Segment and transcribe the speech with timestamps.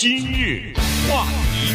[0.00, 0.72] 今日
[1.10, 1.74] 话题，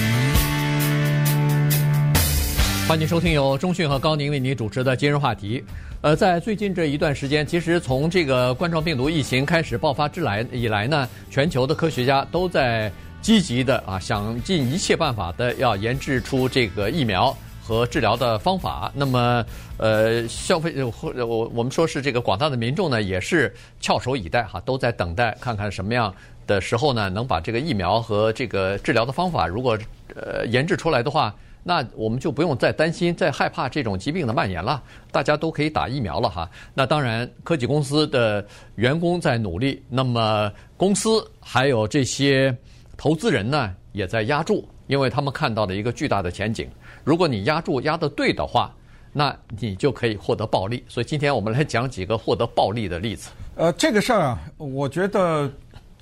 [2.88, 5.64] 欢迎收听由中讯和高宁为您主持的今日话题。
[6.02, 12.92] 呃，在最近这一段时间，其实从这个冠状病毒疫情开始爆发之来以来呢，全球的科学家都在
[13.22, 17.32] 积极的啊，想尽一切办法的要研制出这个疫苗
[17.62, 18.92] 和治疗的方法。
[18.96, 19.46] 那么，
[19.78, 26.12] 呃，消费或者我我们说是这个广大的民众呢，也是翘首以待哈，都在等待看看什么样。
[26.48, 29.78] 的时候呢，能把这个疫苗和这个治疗的方法，如果
[30.16, 34.84] 呃研制出来的话，那我们就不用再担心、再害怕这种疾病的蔓延了。
[35.12, 36.48] 大家都可以打疫苗了哈。
[36.76, 42.56] 那当然，科技公司的员工在努力，那么公司还有这些
[42.96, 46.70] 投资人呢，也在押注，因为他们看到了一个巨大的前景。
[47.04, 48.72] 如果你押注押得对的话，
[49.12, 50.84] 那你就可以获得暴利。
[50.88, 53.32] 所以今天我们来讲几个获得暴利的例子。
[53.56, 55.52] 呃，这个事儿啊，我觉得。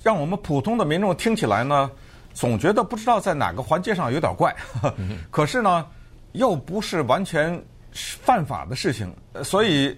[0.04, 1.90] 让我们普通的民众听起来呢，
[2.34, 4.54] 总觉得不知道在哪个环节上有点怪，
[5.32, 5.86] 可是呢，
[6.32, 9.10] 又不是完全犯法的事情，
[9.42, 9.96] 所以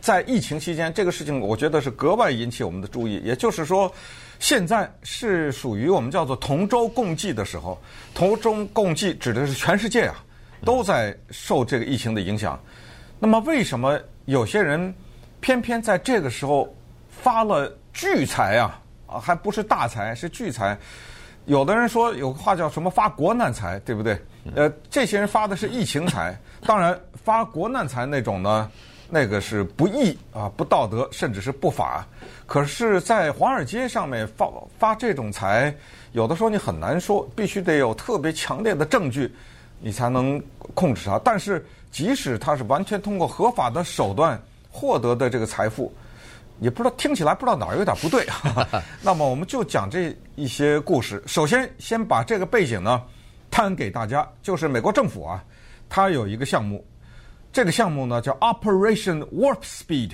[0.00, 3.20] 在疫情期间，这个事情我觉得是格外引起我们的注意。
[3.24, 3.92] 也就是说，
[4.38, 7.78] 现在是属于我们叫做同舟共济的时候，
[8.14, 10.24] 同舟共济指的是全世界啊，
[10.64, 12.58] 都在受这个疫情的影响。
[13.18, 14.94] 那么，为什么有些人
[15.40, 16.74] 偏偏在这个时候
[17.10, 18.78] 发了巨财啊？
[19.12, 20.78] 啊，还不是大财，是巨财。
[21.46, 24.18] 有的人说有个话叫什么“发国难财”，对不对？
[24.54, 26.38] 呃，这些人发的是疫情财。
[26.64, 28.70] 当然，发国难财那种呢，
[29.10, 32.06] 那个是不义啊，不道德，甚至是不法。
[32.46, 35.74] 可是，在华尔街上面发发这种财，
[36.12, 39.34] 有的时候你很难说，必须得有特别强烈的证据，
[39.80, 40.40] 你才能
[40.74, 41.18] 控制它。
[41.24, 44.40] 但是，即使他是完全通过合法的手段
[44.70, 45.92] 获得的这个财富。
[46.60, 48.26] 也不知道听起来不知道哪儿有点不对，
[49.02, 51.22] 那么我们就讲这一些故事。
[51.26, 53.02] 首先，先把这个背景呢
[53.50, 55.42] 摊给大家，就是美国政府啊，
[55.88, 56.84] 它有一个项目，
[57.52, 60.12] 这个项目呢叫 Operation Warp Speed，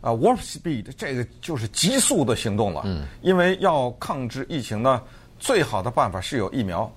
[0.00, 2.82] 啊 Warp Speed 这个就是急速的行动了。
[2.84, 3.06] 嗯。
[3.22, 5.02] 因为要抗制疫情呢，
[5.38, 6.90] 最好的办法是有疫苗，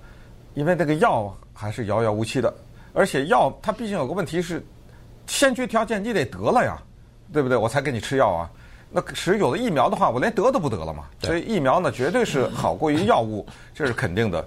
[0.52, 2.54] 因为那个药还是遥遥无期的，
[2.92, 4.64] 而且药它毕竟有个问题是，
[5.26, 6.76] 先决条件你得得了呀，
[7.32, 7.56] 对不对？
[7.56, 8.50] 我才给你吃药啊。
[8.96, 11.06] 那可是有了疫苗的话，我连得都不得了嘛。
[11.20, 13.44] 所以疫苗呢，绝对是好过于药物，
[13.74, 14.46] 这是肯定的。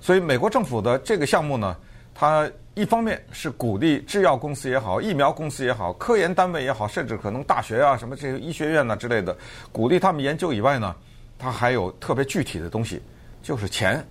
[0.00, 1.76] 所以美国政府的这个项目呢，
[2.12, 9.36] 它一方面是鼓励制药公司也好、疫苗公司也好、科研单位也好，甚至可能大学啊、什么这些医学院呐之类的，
[9.70, 10.92] 鼓励他们研究以外呢，
[11.38, 13.00] 它还有特别具体的东西，
[13.40, 14.04] 就是钱。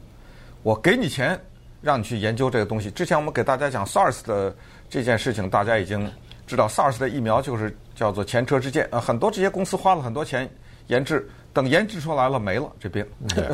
[0.64, 1.38] 我给你钱，
[1.82, 2.90] 让你去研究这个东西。
[2.90, 4.56] 之前我们给大家讲 SARS 的
[4.90, 6.10] 这件事情，大家已经。
[6.48, 10.48] 知道 SARS 的疫苗就是叫做前车之鉴啊，很多这些公司花了很多钱
[10.88, 13.06] 研制，等研制出来了没了这病，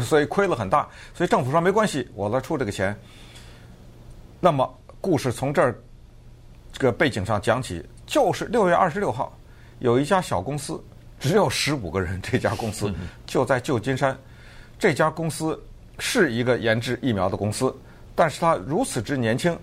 [0.01, 0.89] 所以亏了很大。
[1.13, 2.93] 所以政府说没关系，我来出这个钱。
[4.39, 4.67] 那么
[4.99, 5.79] 故事从这儿
[6.73, 9.31] 这个背景上讲起，就是六月二十六号，
[9.79, 10.83] 有一家小公司，
[11.19, 12.91] 只有十五个人，这家公司
[13.27, 14.17] 就在旧金山。
[14.79, 15.57] 这家公司
[15.99, 17.73] 是一个研制疫苗的公司，
[18.15, 19.55] 但是它如此之年轻。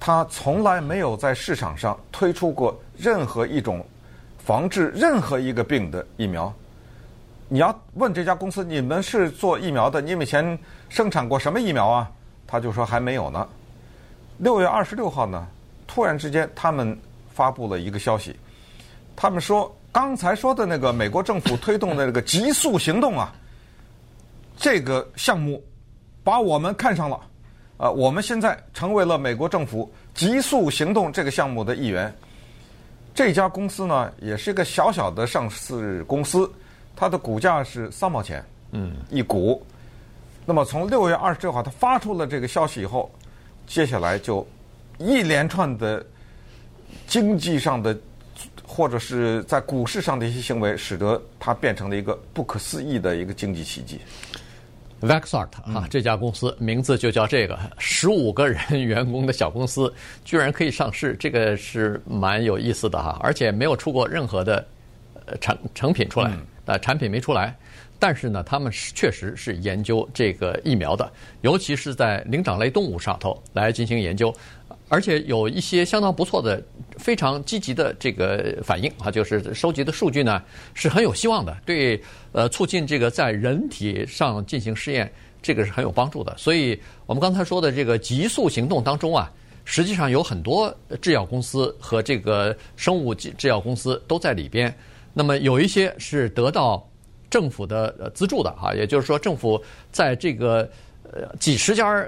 [0.00, 3.84] 他从来没有在市场上推出过任何一种
[4.38, 6.52] 防治任何一个病的疫苗。
[7.48, 12.10] 你要问这家公司，你们是做疫苗的，你们以前生产过什么疫苗啊？
[12.46, 13.46] 他就说还没有呢。
[14.38, 15.46] 六月二十六号呢，
[15.86, 16.98] 突然之间他们
[17.34, 18.36] 发布了一个消息，
[19.16, 23.32] 他们说刚才说的那个美国政府推动的这个极速行动啊，
[24.56, 25.62] 这个项目
[26.22, 27.18] 把我们看上了。
[27.78, 32.12] 啊，我们现在成为了美国政府急速行动这个项目的一员。
[33.14, 36.50] 这家公司呢，也是一个小小的上市公司，
[36.94, 39.64] 它的股价是三毛钱，嗯，一股。
[40.44, 43.10] 那么从六月二十六号它发出了这个消息以后，
[43.66, 44.46] 接下来就
[44.98, 46.04] 一连串的
[47.06, 47.96] 经济上的
[48.66, 54.00] 或者是在股市上的一些行为，使得它变成了一个不可思议的一个经济奇迹。
[55.00, 59.92] Vaxart 啊，这家公司名字就叫这个，十五个人员工的小公司，
[60.24, 63.16] 居然可以上市，这个是蛮有意思的哈。
[63.22, 64.66] 而且没有出过任何的
[65.26, 66.32] 呃成成品出来，
[66.64, 67.56] 呃产品没出来，
[67.98, 71.08] 但是呢，他们是确实是研究这个疫苗的，
[71.42, 74.34] 尤其是在灵长类动物上头来进行研究。
[74.88, 76.62] 而且有一些相当不错的、
[76.96, 80.42] 非常积极的这个反应啊，就是收集的数据呢
[80.74, 82.00] 是很有希望的，对
[82.32, 85.10] 呃促进这个在人体上进行试验，
[85.42, 86.34] 这个是很有帮助的。
[86.38, 89.30] 所以我们刚才说的这个极速行动当中啊，
[89.64, 94.74] 实际上有很多制药公司和这个生物制药公司都在里边。
[95.12, 96.86] 那么有一些是得到
[97.28, 99.62] 政府的资助的哈，也就是说，政府
[99.92, 100.68] 在这个
[101.12, 102.04] 呃几十家、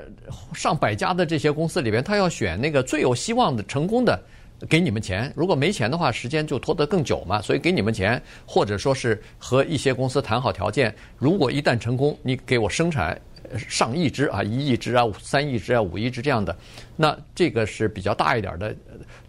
[0.55, 4.20] 上百家的这些公司里边，他要选那个最有希望的、成功的，
[4.69, 5.32] 给你们钱。
[5.35, 7.41] 如果没钱的话，时间就拖得更久嘛。
[7.41, 10.94] 所以给你们钱，或者说是和一些公司谈好条件。
[11.17, 13.20] 如果一旦成功，你给我生产
[13.56, 16.56] 上亿只啊、一亿只啊、三亿只啊、五亿只这样的，
[16.97, 18.75] 那这个是比较大一点的。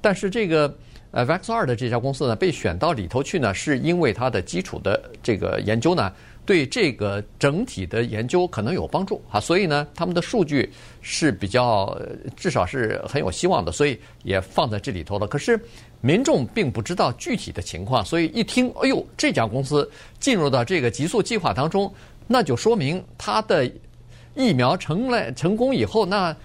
[0.01, 0.73] 但是这个。
[1.13, 6.09] 呃，Vax 二的这家公司呢，被选到里头去呢，是因为它的基础的这个研究呢，
[6.45, 10.71] 对这个整体的研究可能有帮助啊，所以呢，他们的数据
[11.01, 11.99] 是比较
[12.35, 15.27] 至少是很有希望的，所以也放在这里头了。
[15.27, 15.59] 可是
[16.01, 19.89] 民众并不知道具体的情况，所以一听，哎呦，这家公司
[20.19, 21.93] 进入到这个极速计划当中，
[22.27, 23.65] 那就说明它的
[24.35, 26.35] 疫苗成了成功以后，那。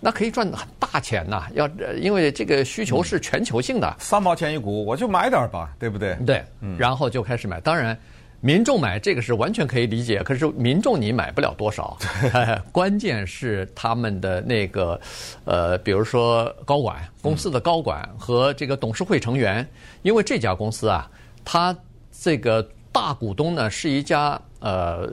[0.00, 1.46] 那可以赚很大钱呐！
[1.54, 1.66] 要
[1.98, 6.14] 因为这个需求是全球性的，嗯、三毛钱一股，我就买点吧，对不对？
[6.26, 6.44] 对，
[6.76, 7.58] 然后就开始买。
[7.58, 7.98] 当然，
[8.44, 11.96] 民众买这个是完全可以理解，可是民众你买不了多少。
[12.70, 15.00] 关键是他们的那个，
[15.46, 19.66] 呃，比如说高管公司的高管和这个董事会成员，
[20.02, 21.10] 因为这家公司啊，
[21.42, 21.74] 它
[22.12, 25.10] 这个大股东呢是一家呃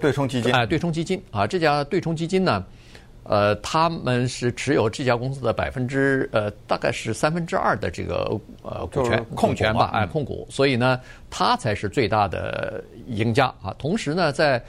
[0.00, 2.64] 对冲基金，哎，对冲基金啊，这家对冲基金呢。
[3.28, 10.98] 呃，他们是持有这家公司的百分之呃，大概是三分之二的这个呃股权控权吧，哎，控股，所以呢，
[11.28, 13.74] 他才是最大的赢家啊。
[13.78, 14.60] 同时呢，在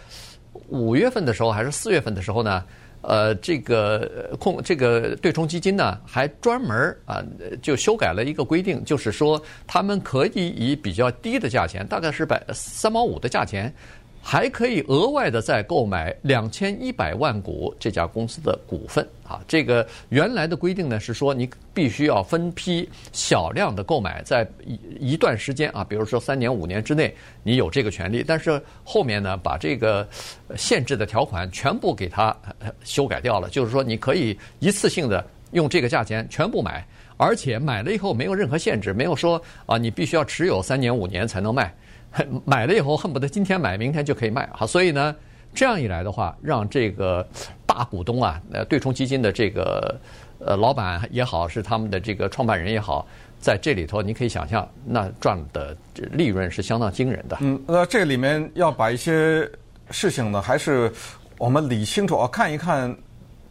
[0.68, 2.66] 五月份的时候还是四月份的时候呢，
[3.02, 7.24] 呃，这个控这个对冲基金呢，还专门啊
[7.62, 13.74] 就修改了一个规定，就是说他们可以以比较低的价钱，大概是百三毛五的价钱。
[14.22, 19.42] 还可以额外的再购买两千一百万股这家公司的股份啊！
[19.48, 28.24] 这个原来的规定呢是说你必须要分批小量的购买，在一一段时间啊，比如说三年五年之内，你有这个权利。
[28.26, 30.08] 但是后面呢，把这个
[30.56, 32.36] 限制的条款全部给它
[32.84, 36.86] 修改掉了，就是说你可以一次性的用这个价钱全部买，
[37.18, 41.74] 而且买了以后没有任何限制，没有说啊你必须要持有三年五年才能卖。
[42.46, 44.50] 买了以后恨不得今天买，明天就可以卖。
[44.52, 45.16] 好，所以呢，
[45.54, 47.26] 这样一来的话，让这个
[47.66, 50.00] 大股东啊，呃，对冲基金的这个
[50.40, 53.08] 呃老板也好，是他们的这个创办人也好，
[53.40, 57.38] 在这里头，你可以想象，那赚的利润是相当惊人的。
[57.42, 59.50] 嗯，那这里面要把一些
[59.92, 60.92] 事情呢，还是
[61.38, 62.96] 我们理清楚啊，看一看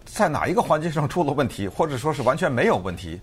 [0.04, 3.20] 在哪一个环节上出了问题，或者说是完全没有问题。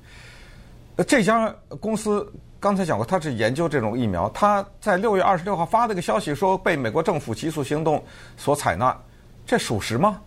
[1.05, 2.25] 这家公司。
[2.59, 4.27] 刚才讲过，他是研究这种疫苗。
[4.29, 8.03] 他在六月二十六号发了个消息，说被美国政府急速行动
[8.37, 8.97] 所采纳，
[9.45, 10.19] 这属实吗？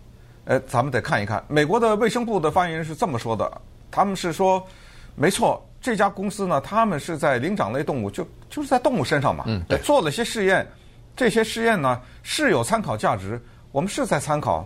[0.45, 1.43] 呃，咱们得看一看。
[1.47, 3.61] 美国的卫生部的发言人是这么说的，
[3.91, 4.65] 他们是说，
[5.15, 9.45] 没错，这家公司呢，他们是在灵长类动物，就就是在动物身上嘛，
[9.83, 10.65] 做了些试验，
[11.17, 13.41] 这些试验呢是有参考价值，
[13.73, 14.65] 我们是在参考，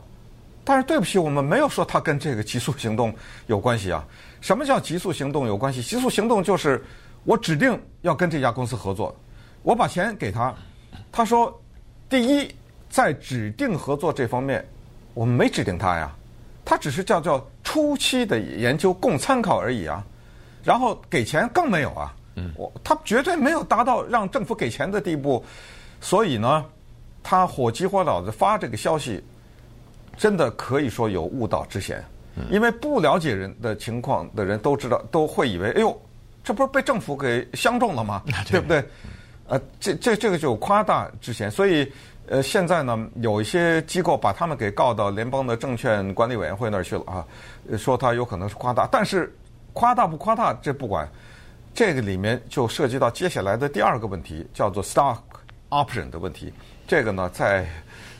[0.63, 3.13] 但是对不起，我们没有说它跟这个急速行动
[3.48, 4.06] 有关系啊。
[4.42, 5.81] 什么叫急速行动有关系？
[5.81, 6.83] 急速行动就是。
[7.25, 9.15] 我指定要跟这家公司合作，
[9.61, 10.53] 我把钱给他，
[11.11, 11.61] 他说，
[12.09, 12.53] 第一，
[12.89, 14.65] 在指定合作这方面，
[15.13, 16.13] 我们没指定他呀，
[16.65, 20.05] 他只是叫叫初期的研究供参考而已啊，
[20.65, 22.13] 然后给钱更没有啊，
[22.57, 25.41] 我他绝对没有达到让政府给钱的地步，
[26.01, 26.65] 所以呢，
[27.23, 29.23] 他火急火燎的发这个消息，
[30.17, 32.03] 真的可以说有误导之嫌，
[32.51, 35.97] 因为不了解人的情况的人都知道，都会以为，哎呦。
[36.44, 38.21] 这不是被政府给相中了吗？
[38.45, 38.83] 对不对？
[39.47, 41.90] 呃，这这这个就夸大之嫌，所以
[42.28, 47.26] 呃，现在呢，有一些机构把他们给告到联邦的证券管理委员会那儿去了啊，
[47.78, 49.33] 说他有可能是夸大，但是
[49.73, 51.07] 夸大不夸大这不管，
[51.73, 55.18] 这个里面就涉及到接下来的第二个问题，叫做 stock
[55.69, 56.54] option 的问题。
[56.88, 57.66] 这个呢，在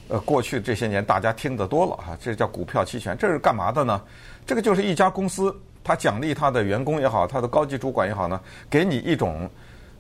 [0.10, 4.02] 呃过去这些年大家听得多了啊，这叫股票期权，这是干嘛的呢？
[4.46, 5.54] 这个就是一家公司。
[5.84, 9.50] 他奖励他的员工也好，他的高级主管也好呢，给你一种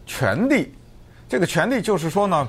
[0.06, 0.74] 权利。
[1.28, 2.48] 这个权利就是说呢，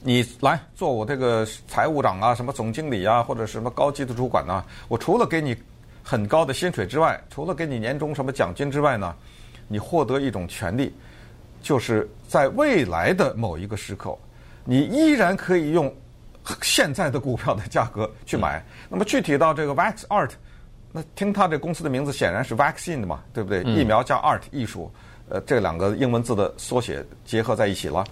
[0.00, 5.56] 你来做我这个财务长啊，什么总经理啊，或者什么高级的主管呢，我除了给你
[6.02, 9.14] 很高的薪水之外，除了给你年终什么奖金之外呢，
[9.66, 10.94] 你获得一种权利，
[11.62, 14.14] 就是在未来的某一个时刻，
[14.64, 15.90] 你依然可以用
[16.60, 18.62] 现在的股票的价格去买。
[18.90, 20.30] 那么具体到这个 Vaxart。
[20.96, 23.62] 那听他这公司的名字显然是 vaccine 的嘛，对不对？
[23.64, 24.90] 疫苗加 art 艺术，
[25.28, 28.02] 呃，这两个英文字的缩写结合在一起了。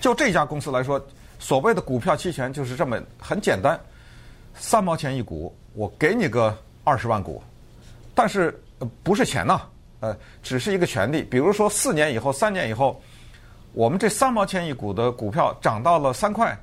[0.00, 1.00] 就这家公司来说，
[1.38, 3.78] 所谓的股票期权就是这么很简单，
[4.54, 7.40] 三毛钱一股，我给你个二十万股，
[8.12, 8.60] 但是
[9.04, 9.60] 不是钱呐，
[10.00, 11.22] 呃，只是一个权利。
[11.22, 13.00] 比如说四年以后、三年以后，
[13.72, 16.58] 我们这三毛钱一股的股票涨到了三块，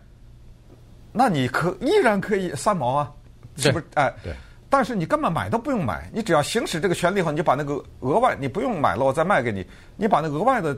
[1.14, 3.10] 那你可依然可以三毛啊，
[3.56, 3.86] 是不是？
[3.94, 4.36] 哎，对。
[4.70, 10.78] 但是你根本买都不用买，你只要行使这个权利后，你就把那个额外你不用买了，我再卖给你，你把那额外的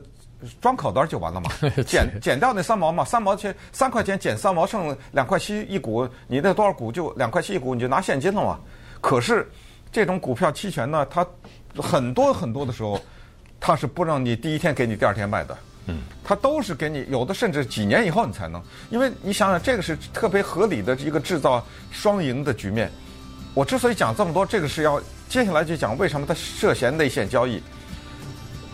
[0.61, 1.51] 装口袋就完了嘛，
[1.85, 8.59] 减减掉那三毛嘛，三毛钱三块钱减三毛剩两块七一股，你那多少股就两块七一股，你就拿现金了嘛。
[9.01, 9.45] 可是
[9.91, 11.27] 这种股票期权呢，它
[11.75, 12.97] 很多很多的时候，
[13.59, 15.57] 它是不让你第一天给你第二天卖的，
[15.87, 22.89] 嗯，它都是给你有的甚至几年以后你才能，因为你想想这个是特别合理的一个制造双赢的局面。
[23.53, 27.61] 我之所以讲这么多，这个是要接下来就讲为什么它涉嫌内线交易。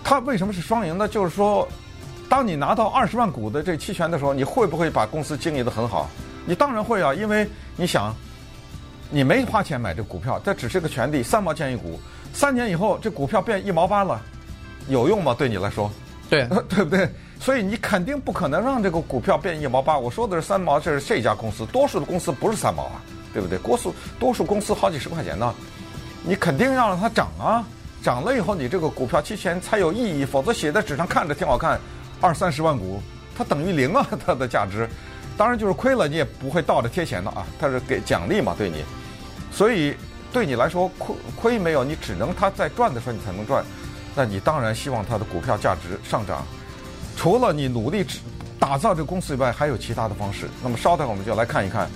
[0.03, 1.07] 它为什么是双赢呢？
[1.07, 1.67] 就是说，
[2.29, 6.09] 当你拿到二十万股的这期权的时候，你会不会把公司经营得很好？
[6.45, 8.15] 你当然会啊，因为你想，
[9.09, 11.99] 你没花钱买这股票，这只是个权利，三毛钱一股。
[12.33, 14.21] 三年以后，这股票变一毛八了，
[14.87, 15.35] 有用吗？
[15.37, 15.91] 对你来说，
[16.29, 17.09] 对， 对不对？
[17.39, 19.97] 所以你肯定不可能让这个股票变一毛八。
[19.97, 23.01] 我说的是三毛，这是这家公司，多数的公司不是三毛啊。
[23.37, 23.59] 对不对？
[23.59, 25.53] 多数多数公司好几十块钱呢，
[26.23, 27.63] 你肯定要让它涨啊！
[28.01, 31.79] 涨了以后，你这个股票期权才有意义，否则写在纸上看着挺好看，
[32.19, 32.99] 二三十万股，
[33.37, 34.07] 它等于零啊！
[34.25, 34.89] 它的价值，
[35.37, 37.45] 当然就是亏了，你也不会倒着贴钱的啊！
[37.59, 38.83] 它是给奖励嘛，对你，
[39.51, 39.95] 所以
[40.33, 43.63] 对你来说亏亏没有，你只能它在赚的时候你才能赚，
[44.15, 46.43] 那你当然希望它的股票价值上涨。
[47.15, 48.03] 除了你努力
[48.59, 50.47] 打造这个公司以外，还有其他的方式。
[50.63, 51.89] 那么稍等，我们就来看一看。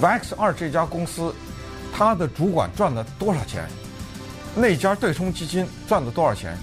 [0.00, 1.34] VAX 二这家公司，
[1.92, 3.66] 它的主管赚了多少钱？
[4.54, 6.56] 那家对冲基金赚了多少钱？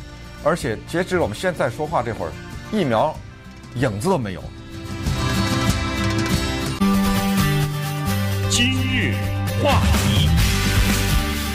[0.43, 2.31] 而且截止我们现在说话这会儿，
[2.72, 3.15] 疫苗
[3.75, 4.43] 影子都没有。
[8.50, 9.15] 今日
[9.63, 9.87] 话题，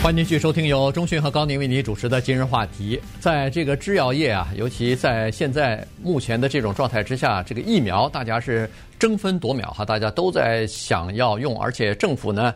[0.03, 2.99] 欢迎继续收听由中讯和高宁为你主持的今日话题。
[3.21, 8.69] 在这个制药业啊，尤其在现在目前的这种状态之下，这个疫苗大家是。
[8.99, 12.53] 争分夺秒哈，大家都在想要用，而且政府呢，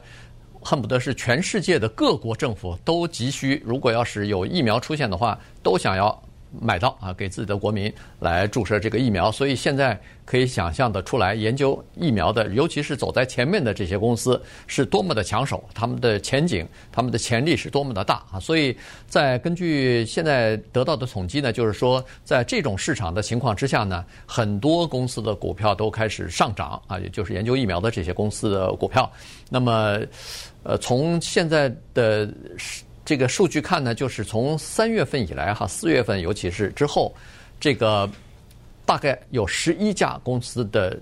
[0.61, 6.23] 恨不得是全世界的各国政府都急需，如果要是有疫苗出现的话，都想要。
[6.61, 18.39] 买到啊，给自己的国民来注射这个疫苗，所以现在可以想象的出来，研究疫苗的，尤其是走在前面的这些公司，是多么的抢手，他们的前景、他们的潜力是多么的大啊！
[18.39, 18.75] 所以
[19.07, 29.09] 在根据现在得到的统计呢，就是说，在这种市场的情况之下呢，很多公司的股票都开始上涨啊，也就是研究疫苗的这些公司的股票。
[29.49, 29.99] 那么，
[30.63, 32.29] 呃，从现在的。
[33.07, 37.15] 这个数据看呢，就是从三月份以来哈，四月份尤其是之后，
[37.57, 38.09] 这个
[38.85, 40.99] 大概有十一家公司的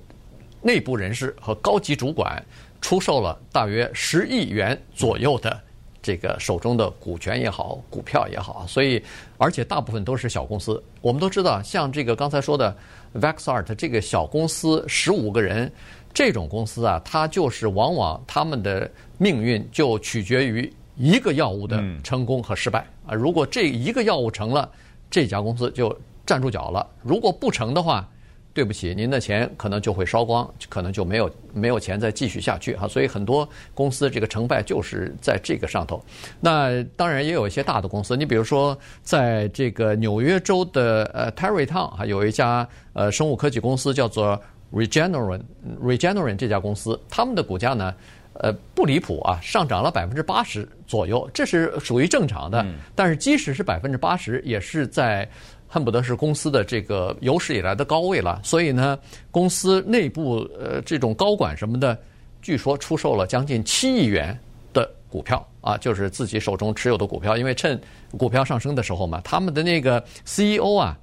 [0.62, 2.45] 内部人士和高级主管
[2.79, 5.59] 出售了大约十亿元左右的
[6.00, 9.03] 这个手中的股权也好，股票也好，所以
[9.39, 10.79] 而且大部分都是小公司。
[11.01, 12.77] 我们都知道，像这个刚才说的
[13.15, 15.71] Vaxart 这个小公司十五个人，
[16.13, 20.71] 这种公司啊，它就是往往他们的命运就取决于。
[20.95, 24.69] 一个药物的成功和失败啊，如果这一个药物成了，
[25.09, 28.07] 这家公司就站住脚了；如果不成的话，
[28.53, 32.87] 对不起，您的钱可能就会烧光，可能就没有没有钱再继续下去哈。
[32.87, 36.01] 所以很多公司这个成败就是在这个上头。
[36.39, 45.41] 那当然也有一些大的公司，你比如说在这个纽约州的呃 Tarrytown 啊，有一家呃生物科技公司叫做 Regeneron
[45.83, 47.93] Regeneron 这家公司，他们的股价呢。
[48.39, 52.62] 呃，不离谱啊，上涨了百分之八十左右，这是属于正常的。
[52.63, 55.27] 嗯、但是即使是百分之八十，也是在
[55.68, 58.42] 恨不得是公司的这个有史以来的高位了。
[58.44, 59.00] 所以呢，
[59.32, 61.98] 公司内部呃这种高管什么的，
[62.42, 64.38] 据说出售了将近七亿元
[64.74, 67.38] 的股票啊，就是自己手中持有的股票。
[67.38, 67.80] 因为趁
[68.18, 70.98] 股票上升的时候嘛，他们的那个 CEO 啊，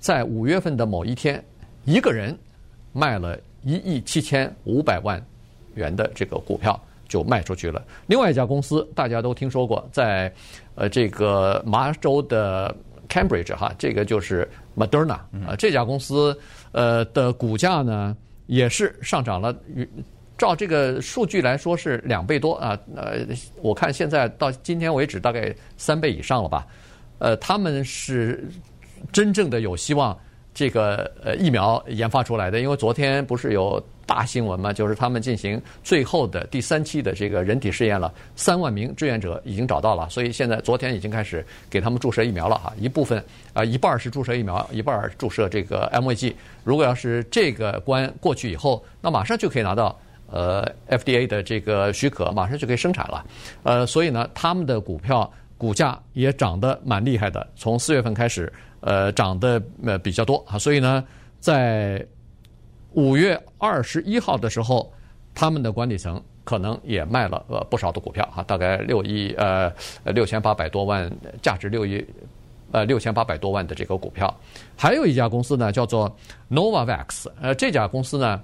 [0.00, 1.44] 在五月份的某一天，
[1.84, 2.34] 一个人
[2.94, 5.22] 卖了一亿七千五百万。
[5.74, 6.78] 元的这个股票
[7.08, 7.84] 就卖出去了。
[8.06, 10.32] 另外一家公司大家都听说过，在
[10.74, 12.74] 呃这个麻州的
[13.08, 16.36] Cambridge 哈，这个就是 Moderna 啊，这家公司
[16.72, 18.16] 呃的股价呢
[18.46, 19.54] 也是上涨了，
[20.38, 22.78] 照这个数据来说是两倍多啊。
[22.96, 23.18] 呃，
[23.60, 26.66] 我看现在到今天为止大概三倍以上了吧。
[27.18, 28.48] 呃，他们是
[29.12, 30.18] 真正的有希望
[30.54, 33.80] 这个呃疫苗研发出来的，因为昨天不是有。
[34.06, 46.34] 大新闻嘛，就是他们进行最后的第三期的这个人体试验了，三万名志愿者已经找到了，所以现在昨天已经开始给他们注射疫苗了哈，一部分啊一半是注射疫苗，一半注射这个 mVG。
[46.62, 49.98] 如果要是这个关过去以后，那马上就可以拿到
[50.30, 53.24] 呃 FDA 的这个许可，马上就可以生产了。
[53.62, 61.02] 呃，所以呢，他们的股票股价也涨得蛮厉害的，从四月份开始，呃，涨得呃比较多啊，所以呢。
[61.44, 62.02] 在
[62.94, 64.92] 五月二十一号的时候，
[65.34, 69.72] 他们的管理层可能也卖了呃不少的股票哈，大概六亿呃
[70.04, 71.10] 六千八百多万，
[71.42, 72.04] 价值六亿
[72.70, 74.32] 呃六千八百多万的这个股票。
[74.76, 76.14] 还有一家公司呢，叫做
[76.50, 78.40] Novavax，呃这家公司呢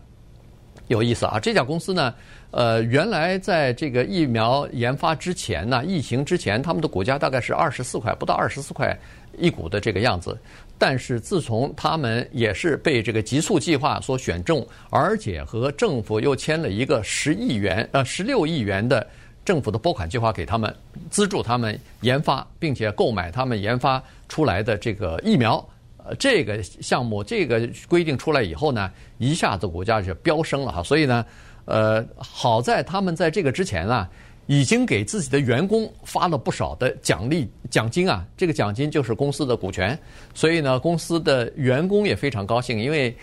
[0.88, 2.14] 有意思啊，这家公司呢
[2.50, 8.98] 呃原来在这个疫苗研发之前呢，疫情之前，他们的股价大概是二十四块，不到二十四块
[9.38, 10.36] 一股的这个样子。
[10.80, 19.06] 但是自从他们也是被这个极速计划所选中，而且和政府又签了一个十亿元呃十六亿元的
[19.44, 20.74] 政府的拨款计划给他们，
[21.10, 25.62] 资助他们研发，并且购买他们研发出来的这个疫苗。
[25.98, 30.82] 呃，这个项目这个规定出来以后呢，一下子股价就飙升了哈。
[30.82, 31.26] 所以呢，
[31.66, 34.08] 呃，好在他们在这个之前啊。
[34.50, 39.96] 已经给自己的员工发了不少的奖励奖金啊，这个奖金就是公司的股权，
[40.34, 43.14] 所以呢，公司的员工也非常高兴，因为，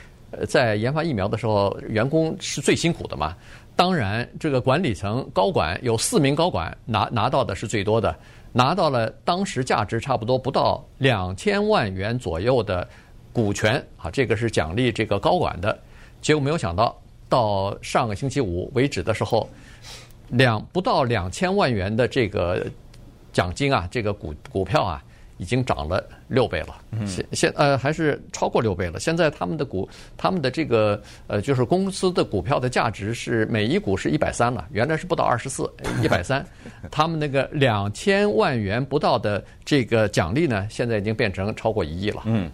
[0.48, 3.36] 在研发疫苗的时候，员工是最辛苦的嘛。
[3.75, 8.17] 当然，这个管理层高管有四名高管拿拿到的是最多的，
[8.53, 12.88] 拿到了当时价值差不多不到两千万元左右的
[13.34, 15.77] 股权啊，这个是奖励这个高管的。
[16.22, 19.46] 结果没有想到，到上个星期五为止的时候。
[20.29, 22.65] 两不到两千万元的这个
[23.31, 25.03] 奖金啊，这个股股票啊，
[25.38, 26.75] 已经涨了六倍了。
[27.05, 29.00] 现现呃还是超过六倍了。
[29.00, 35.72] 现在他们的股，他们的这个呃就是公司的股票的价值是每一股是一百三了，原来是不到二十四，
[36.03, 36.46] 一百三。
[36.89, 42.24] 他们那个两千万元不到的这个奖励呢，现在已经变成超过一亿了。
[42.25, 42.51] 嗯，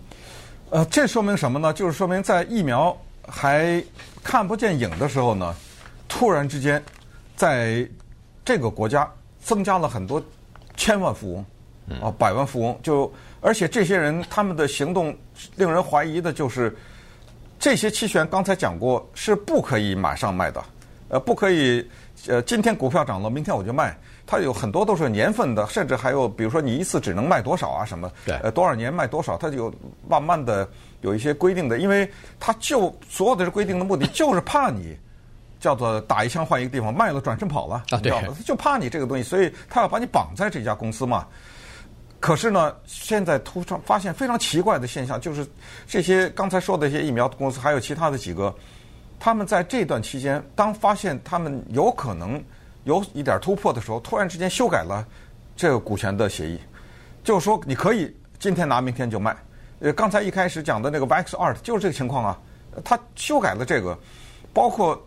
[0.70, 1.72] 呃，这说明什么呢？
[1.72, 3.82] 就是说明在疫苗还
[4.22, 5.56] 看不见影的时候呢，
[6.08, 6.84] 突然之间。
[7.36, 7.88] 在
[8.46, 9.10] 这个国家
[9.42, 10.22] 增加了很多
[10.75, 13.12] 千万富翁，啊，百万富翁，就
[13.42, 15.16] 而且这些人他们的行动
[15.56, 16.75] 令人怀疑的就是，
[17.60, 20.63] 这些期权刚才讲过是不可以马上卖的，
[21.10, 21.86] 呃，不可以，
[22.28, 29.74] 呃，今天股票涨了，明天我就卖，它有很多都是年份的，甚至还有比如说你一次只能卖多少啊什么，对，呃，多少年卖多少，它就有
[30.07, 30.68] 慢慢的
[31.01, 34.98] 有一些规定的，因为它就所有的规定的目的就是怕你。
[35.64, 38.12] 叫做打一枪换一个地方，卖了转身跑了，啊，对，
[38.46, 41.26] 就怕你这个东西，所以他要把你绑在这家公司嘛。
[42.20, 45.48] 可是呢，现在突然发现非常奇怪的现象，就是
[45.88, 48.54] 这些刚才说的一些疫苗公司，还有其他的几个，
[49.22, 52.44] 他们在这段期间，当发现他们有可能
[52.84, 55.08] 有一点突破的时候，突然之间修改了
[55.56, 56.60] 这个股权的协议，
[57.24, 59.34] 就是说你可以今天拿，明天就卖。
[59.80, 62.38] 呃，刚才一开始讲的那个 Vaxart 就是这个情况啊，
[62.84, 63.98] 他修改了这个，
[64.54, 65.02] 包括。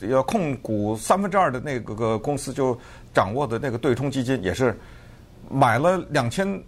[0.00, 2.78] 要控股三分之二的那个个公司，就
[3.14, 4.76] 掌握的那个对冲基金，也是
[5.50, 6.60] 买了两千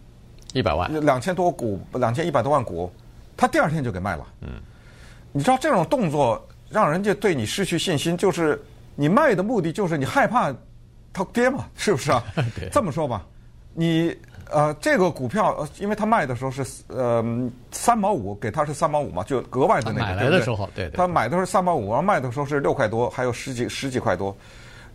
[0.52, 2.92] 一百万，两千多股，两千一百多万股，
[3.36, 4.26] 他第二天就给卖了。
[4.40, 4.48] 嗯，
[5.32, 8.62] 你知道这种动作让人家对你失去信心，就是
[8.94, 10.54] 你卖的目的就是你害怕
[11.12, 12.22] 它跌嘛，是不是啊？
[12.70, 13.26] 这么说吧，
[13.72, 14.16] 你。
[14.50, 17.24] 呃，这个股票，呃因为他卖的时候是呃
[17.72, 20.00] 三毛五，给他是三毛五嘛，就额外的那个。
[20.00, 20.96] 买来的时候，对对。
[20.96, 24.36] 他买的时候是三毛五，然后卖的时候是六块多，还有十几十几块多。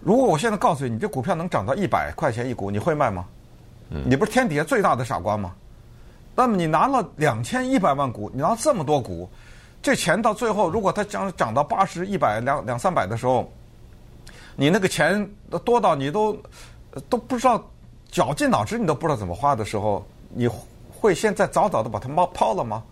[0.02, 3.26] 如果我现在告诉你，你这股票能涨到一百块钱一股，你会卖吗？
[3.90, 4.04] 嗯。
[4.06, 5.54] 你不是天底下最大的傻瓜吗？
[6.36, 9.30] 那么你拿了两千一百万股，你拿这么多股，
[9.82, 13.52] 这钱到最后，如果它涨涨到八十、一百、两两三百的时候，
[14.56, 15.30] 你那个钱
[15.66, 16.38] 多到你都
[17.10, 17.62] 都不知道。
[18.12, 20.48] 绞尽脑汁你都不知道怎么花的时候，你
[20.90, 22.84] 会现在早早的把它冒抛了吗？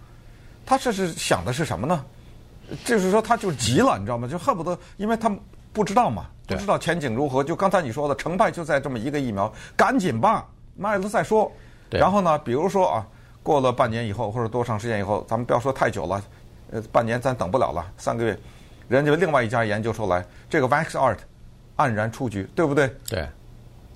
[0.65, 2.03] 他这是想的是什么呢？
[2.83, 4.27] 就是说他就急了，你知道吗？
[4.27, 5.33] 就恨不得，因为他
[5.71, 7.43] 不知道嘛，不知道前景如何。
[7.43, 11.49] 就刚才你说的，成败就在这么一个疫苗，赶紧吧，卖了再说。
[11.89, 13.07] 然后呢，比如说啊，
[13.41, 16.21] 过了半年以后或者多长时间以后，咱们不要说太久了，
[16.71, 18.37] 呃，半年咱等不了了，三个月，
[18.89, 21.17] 人家另外一家研究出来，这个 Vaxart
[21.77, 22.93] 黯然出局，对不对？
[23.07, 23.25] 对。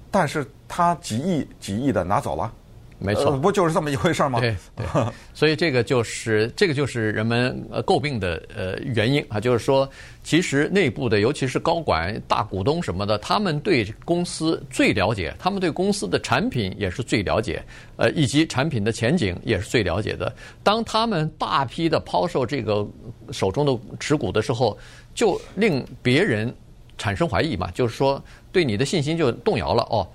[0.09, 2.49] 但是他几亿几亿的拿走了，
[2.97, 4.39] 没错，不就是这么一回事吗？
[4.39, 4.85] 对对，
[5.33, 9.89] 所以这个就是这个就是人们呃诟病的呃原因啊，就是说，
[10.23, 17.61] 其实内部的尤其是高管、大股东什么的，他们对公司最了解，他们对公司的产品也是最了解，
[17.97, 20.33] 呃，以及产品的前景也是最了解的。
[20.63, 22.87] 当他们大批的抛售这个
[23.31, 24.77] 手中的持股的时候，
[25.13, 26.55] 就令别人
[26.97, 28.23] 产生怀疑嘛，就是说。
[28.53, 30.05] 对你的信心就动摇了哦，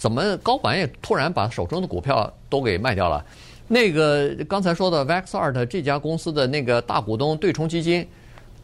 [0.00, 3.22] 怎么高管也突然把手中的股票都给卖掉了？
[3.68, 8.08] 那个刚才说的 Vaxart 这家公司的那个大股东对冲基金，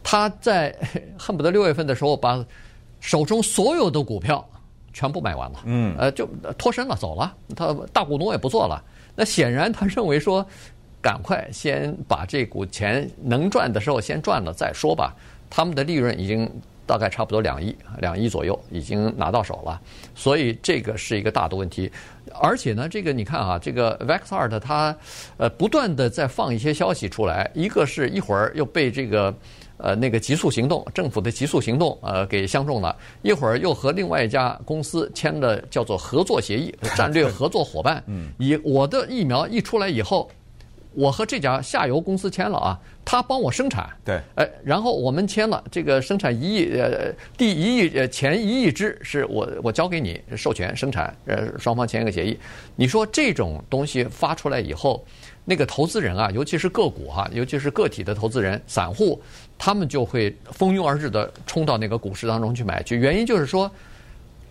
[0.01, 0.75] 他在
[1.15, 2.43] 恨不得六月份的时候把
[2.99, 4.43] 手中所有的股票
[4.91, 8.83] 全部卖完了，嗯，呃，就脱身了，走了，他大股东也不做了。
[9.15, 10.43] 那显然他认为说，
[10.99, 15.15] 赶快先把这股钱能赚的时候先赚了再说吧。
[15.51, 16.49] 他们的利润已经
[16.87, 19.79] 大概差不多两亿，两亿左右已经拿到手了，
[20.15, 21.91] 所以这个是一个大的问题。
[22.39, 24.95] 而且呢，这个你看啊，这个 Vaxart 它
[25.37, 29.31] 呃不断的在放一些消息出来，一个是一会儿又被这个。
[29.79, 32.97] 呃，那个极速行动，政府的极速行动，呃，给相中了。
[33.21, 38.03] 一会儿又和另外一家公司签了叫做合作协议， 战略合作伙伴。
[38.07, 40.27] 嗯，以我的疫苗一出来以后，
[40.97, 43.87] 我和这家下游公司签了啊，他帮我生产。
[44.03, 52.35] 对，哎，然后我们签了这个生产一亿，呃，第一亿呃前一亿只是我我交给你授权生产，呃，双方签一个协议。
[52.75, 55.05] 你说这种东西发出来以后。
[55.49, 59.17] 那个投资人啊，尤其是个股哈，尤其是个体的投资人、散户，
[59.57, 62.97] 他们就会蜂拥而至的冲到那个股市当中去买去。
[62.97, 63.71] 原因就是说，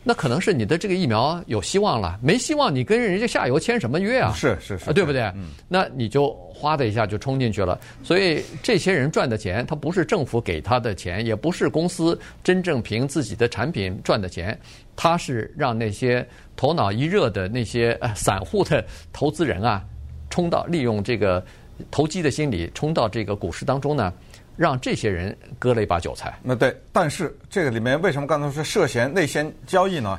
[0.09, 4.33] 那可能是你的这个疫苗有希望了，没希望，你跟人家下游签什么约啊？
[4.37, 5.23] 是是是，对不对？
[5.35, 7.77] 嗯，那你就哗的一下就冲进去了。
[8.05, 14.57] 所以这些人赚的钱，他不是政府给他的钱，也不是公司真正凭自己的产品赚的钱，
[14.95, 19.85] 他是让那些头脑一热的那些呃散户的投资人啊。
[20.31, 21.45] 冲到利用这个
[21.91, 24.13] 投机的心理冲到这个股市当中呢，
[24.57, 26.39] 让这些人割了一把韭菜。
[26.43, 30.19] 那对，但是这个里面为什么刚才说涉嫌内线交易呢？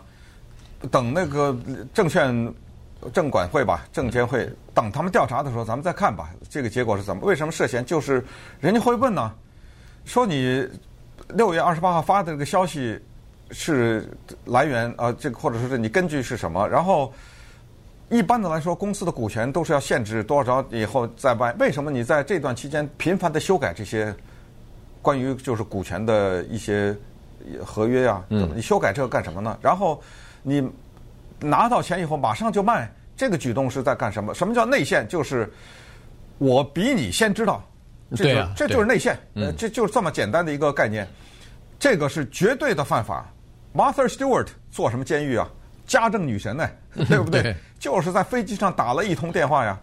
[0.91, 1.57] 等那个
[1.93, 2.53] 证券
[3.11, 6.29] 证管会吧，证监会等他们调查的时候，咱们再看吧。
[6.49, 7.25] 这个结果是怎么？
[7.25, 7.83] 为什么涉嫌？
[7.83, 8.23] 就是
[8.59, 9.33] 人家会问呢，
[10.05, 10.67] 说你
[11.29, 12.99] 六月二十八号发的这个消息
[13.51, 14.07] 是
[14.45, 16.67] 来源啊，这个或者说是你根据是什么？
[16.67, 17.11] 然后。
[18.09, 21.51] 一般的来说，公司的股权都是要限制多少以后再卖。
[21.59, 24.15] 为什么你在这段期间频繁的修改这些
[25.01, 26.95] 关于就是股权的一些
[27.65, 28.23] 合约呀？
[28.29, 29.57] 嗯，你修改这个干什么呢？
[29.61, 30.01] 然后
[30.43, 30.67] 你
[31.39, 34.33] 拿到钱以后马上就卖，这个举动是在干什么？
[34.33, 35.07] 什么叫内线？
[35.07, 35.51] 就是
[36.37, 37.63] 我比你先知道，
[38.15, 39.17] 这就这就是内线。
[39.35, 41.07] 呃，这就是这么简单的一个概念。
[41.79, 43.25] 这个是绝对的犯法。
[43.73, 45.47] Martha Stewart 做什么监狱啊？
[45.85, 46.67] 家政女神呢，
[47.07, 47.43] 对不对？
[47.43, 49.79] 对，就是在飞机上打了一通电话呀，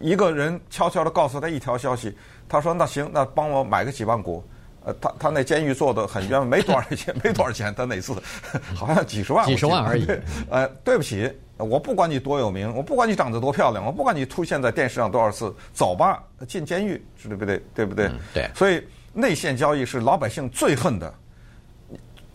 [0.00, 2.16] 一个人悄悄地告诉他一条消息，
[2.48, 4.44] 他说：“那行，那帮我买个几万股。”
[4.84, 8.12] 呃，他他那监狱做的很冤，没多少钱， 没多少钱，他那次
[8.74, 10.04] 好像几十万，几十万而已。
[10.50, 17.62] 呃，对不起，我不管你多有名，我不管你长得多漂亮，我不管你出现在电视上多少次，走吧，进监狱，对不对？
[17.72, 18.06] 对不对？
[18.06, 18.50] 嗯，对。
[18.56, 21.14] 所以内线交易是老百姓最恨的。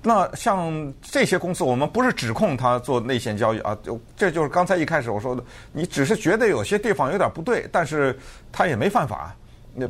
[0.01, 5.43] 那像这些公司，我们不是指控他做内线交易啊，就这就是刚才一开始我说的，
[5.73, 8.17] 你只是觉得有些地方有点不对，但是
[8.53, 9.35] 他也没犯法。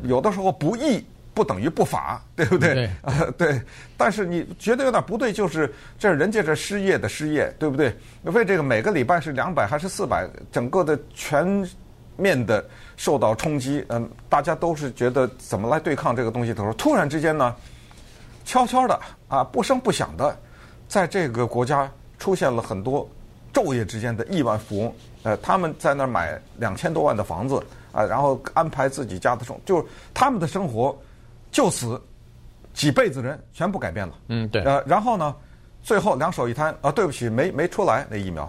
[0.04, 2.74] 有的时候不义不等于不法，对不对？
[2.74, 3.62] 对，呃，对。
[3.96, 7.96] 但是你觉得有点不对，就是这人家这失业的失业，对不对？
[8.24, 11.68] 为这个每个礼拜是两百还是四百，整个的全
[12.16, 17.56] 面的受到冲击，嗯，大家都是觉得怎么来对抗这个东西的时候，突然之间呢？
[18.44, 18.98] 悄悄的
[19.28, 20.34] 啊，不声不响的，
[20.88, 23.06] 在这个国家出现了很多
[23.54, 24.94] 昼夜之间的亿万富翁。
[25.24, 30.98] 呃，他们在那儿买两千多万的房子啊，然后安排自己家的生，就是他们的生活
[31.52, 32.02] 就此
[32.74, 34.14] 几辈子人全部改变了。
[34.28, 34.62] 嗯，对。
[34.64, 35.36] 呃，然后呢，
[35.82, 38.44] 最后两手一摊啊，对不起，没没出来那疫苗。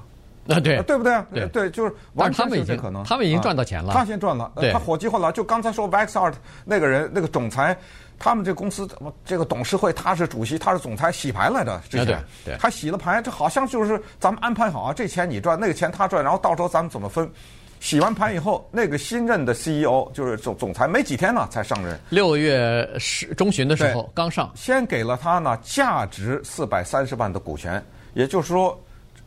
[0.48, 1.22] 啊，对，对不对？
[1.30, 3.04] 对对，就是完全有可能。
[3.04, 3.92] 他们已经赚到钱了。
[3.92, 5.30] 他先赚了，他火急火燎。
[5.30, 6.32] 就刚才说 Vaxart
[6.64, 7.76] 那个人，那个总裁。
[8.20, 8.88] 他们这公司
[9.24, 17.30] 这个董事会，他是主席，他是总裁，洗牌来的之前，对，对，他洗了牌，这好像就是咱们安排好啊，这钱你赚，那个钱他赚，然后到时候咱们怎么分？
[17.80, 27.82] 洗完盘以后，那个新任的 CEO 就是总总裁，没几天呢才上任，六月十中旬的时候刚上，先给了他呢价值四百三十万的股权，
[28.14, 28.78] 也就是说，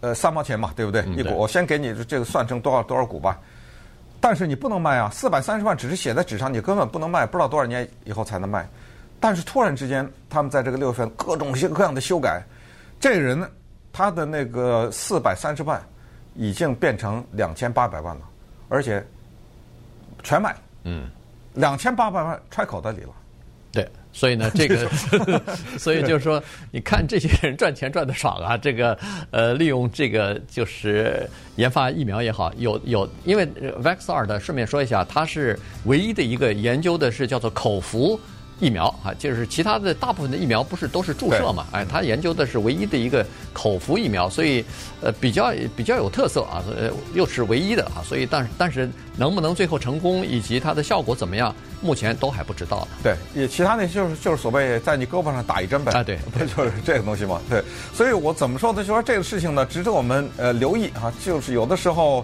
[0.02, 1.04] 呃三毛钱嘛，对不对？
[1.16, 3.40] 一股，我先给你这个算成多少多少股吧，
[4.20, 8.68] 但是你不能卖啊，四百三十万只是写在纸上，你根本不能卖，不知道多少年以后才能卖。
[9.20, 12.44] 但是突然之间，他们在这个六月份各种各样的修改，
[13.00, 13.50] 这个人，
[13.94, 15.82] 他的那个四百三十万
[16.34, 18.22] 已经变成两千八百万了，
[18.72, 19.06] 而且
[20.24, 20.56] 全卖，
[20.86, 21.04] 嗯，
[21.56, 23.10] 两千八百万揣口袋里了。
[23.70, 24.90] 对，所以呢， 这个，
[25.78, 28.98] 所以就是说，你看这些人赚钱赚的爽啊， 这个
[29.30, 33.46] 呃，利用这个就是研发疫苗也好，有有，因为
[33.84, 38.18] Vaxart 的顺便说一下，它是唯一的一个研究的是叫做口服。
[38.62, 41.66] 疫苗啊，就是其他的大部分的疫苗不是都是注射嘛？
[41.72, 44.64] 哎，他研究的是唯一的一个口服疫苗，所以
[45.02, 52.88] 呃比较比较有特色啊，呃又是唯一的啊，所以但是但是能不能最后成功以及它的效果怎么样，目前都还不知道呢。
[53.04, 55.92] 对，也其他那就是就是所谓在你胳膊上打一针呗。
[55.92, 57.42] 啊，对， 不就是这个东西吗？
[57.50, 58.84] 对，所以我怎么说呢？
[58.84, 62.24] 就说这个事情呢，值得我们呃留意啊，就是有的时候。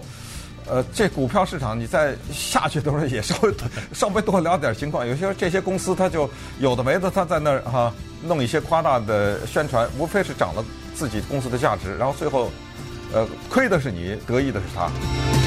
[0.70, 3.54] 呃，这股票市场你在下去的时候也稍微
[3.92, 5.06] 稍微多了解点情况。
[5.06, 6.28] 有些这些公司它就
[6.58, 12.50] 有的没的，它在那儿哈、弄一些夸大的宣传，无非是涨了自己公司的价值，然后最后，
[13.12, 15.37] 呃，亏的是你，得意的是他。